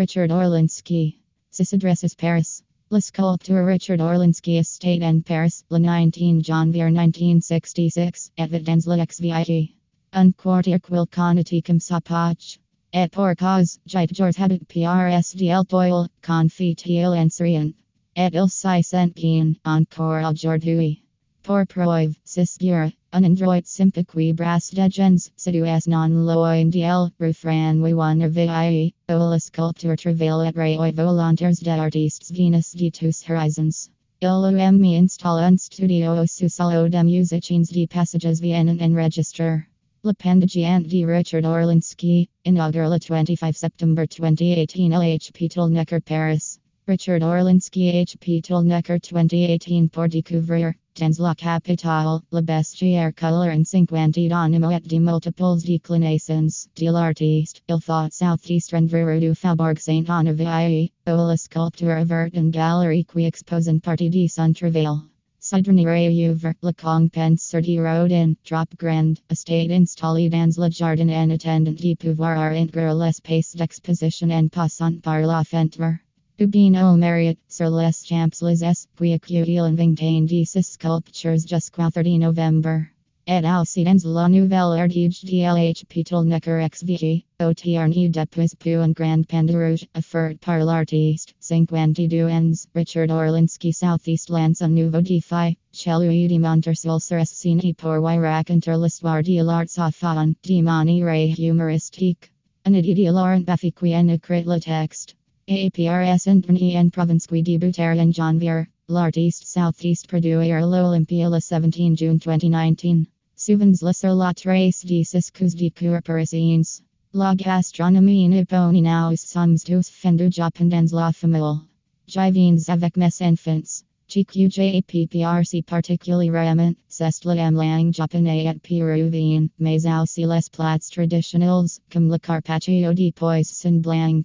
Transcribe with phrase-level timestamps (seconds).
[0.00, 1.18] Richard Orlinski.
[1.54, 2.62] This address is Paris.
[2.88, 9.74] La Sculpture Richard Orlinski Estate and Paris, Le 19 Janvier 1966, et Videns la XVIE.
[10.14, 12.58] Un quartier quil conati cum sapach.
[12.94, 17.74] Et pour cause, jite jors habit PRSDL toil, confitiel anserian.
[18.16, 21.02] Et il si sent bien, encore aujourd'hui.
[21.42, 28.28] Por preuve, cis bura, un android simpiqui bras degens, siduas non loindiel, refran we one
[28.28, 33.88] vie, ola sculpture travail et rei volontaires de artistes venus de tous horizons.
[34.20, 39.66] Ilum me install un studio su solo de musiciens de passages vienen en register.
[40.02, 46.58] L'Appendage de Richard Orlinski, inaugural 25 September 2018 LHP Tollnecker Paris.
[46.86, 54.28] Richard Orlinski HP Tollnecker 2018 pour découvrir, dans la capitale, la bestiaire color and 50
[54.28, 61.10] d'animo et de multiples déclinaisons, de l'artiste, il thought southeast renvers du Faubourg Saint-Honoré, ou
[61.10, 65.00] la sculpture verte en galerie qui expose en partie de son travail.
[65.38, 71.72] Sidrenire Uver, La Compenser de Rodin, Drop Grand, Estate installé dans le jardin en attendant
[71.72, 76.00] de pouvoir entrer l'espace d'exposition en passant par la fenêtre.
[76.42, 82.86] Ubino Marriott, sur les Champs-Élysées, puis accueillir en vingtaine de sculptures jusqu'au 30 novembre.
[83.26, 89.26] Et aussi dans la nouvelle artige de LHP Tollnecker XVG, OTRNI depuis pour un grand
[89.26, 96.26] panda rouge, offert par l'artiste, 52 ans, Richard Orlinski Southeast lance un nouveau défi, celui
[96.26, 102.32] de Montersil sur scène pour raconter l'histoire de l'art afan, de manière humoristique.
[102.64, 105.16] Un Laurent Baffie qui en écrit le texte.
[105.50, 108.68] APRS Antony en province qui débuter en janvier.
[108.88, 113.08] L'artiste Southeast produire l'Olympia le 17 June 2019.
[113.34, 116.82] Souvens le sur la trace de ciscus de cours parisiens.
[117.12, 121.58] La gastronomie nippone nous sommes tous fendus japendens la famille.
[122.06, 123.82] Jivines avec mes enfants.
[124.08, 132.18] GQJPPRC particulièrement, c'est la langue japonais et péruvien, mais aussi les plats traditionnels, comme le
[132.18, 134.22] carpaccio de poisson blanc.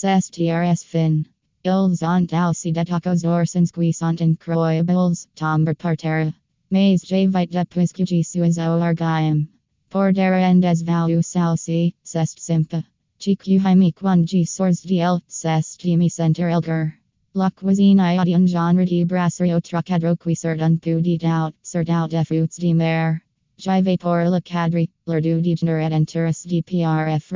[0.00, 1.24] C'est TRS fin.
[1.64, 6.32] Ils ont aussi des tacos orsons sont incroyables, tomber par terre.
[6.70, 9.48] Mais j'ai vite depuis que je suis au argaim.
[9.90, 12.84] Pour des rendes values aussi, c'est simple.
[13.18, 16.92] GQ Jaime quan G source DL, c'est Jimmy Center Elgar.
[17.34, 22.22] La cuisine un genre de brasserie trocadero qui un peu de tout, sort out de
[22.22, 23.20] fruits de mer.
[23.58, 27.32] Jive pour le cadre, l'heure du déjeuner et interest de PRF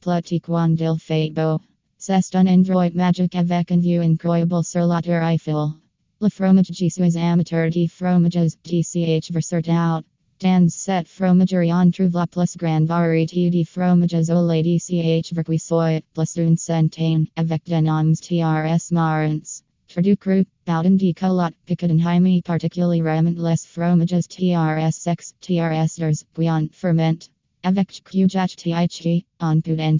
[0.00, 1.58] petit quan il fait beau.
[1.98, 5.72] C'est un endroit magique avec une vue incroyable sur la tour Eiffel.
[6.20, 10.04] Le fromage je suis amateur de fromages, DCH versert out.
[10.38, 16.02] Dans cette fromagerie on trouve la plus grande variété de fromages au lait DCH verquissoit,
[16.12, 19.62] plus une centaine, avec des noms TRS marrants.
[19.88, 27.30] Trudeau cru, Bowden de Colot, Picadenheim particulièrement les fromages TRS sex, TRS ders, Guion ferment.
[27.64, 29.96] Avec Qjach Tichi, on peut en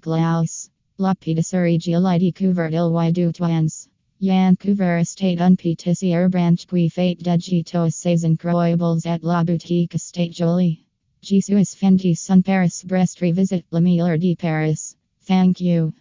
[0.00, 0.70] glaus.
[0.98, 3.86] La Pâtisserie Giolitti Couvert il y du Twans.
[4.18, 10.32] Vancouver Estate un pâtissier branch qui fait de gitos ses incroyables et la boutique Estate
[10.32, 10.86] Jolie.
[11.20, 14.96] Jesus Fendi Son Paris Brest Revisit La Miller de Paris.
[15.26, 15.92] Thank you.